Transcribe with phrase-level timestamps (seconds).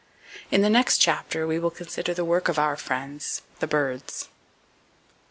[0.49, 4.29] In the next chapter we will consider the work of our friends, The Birds.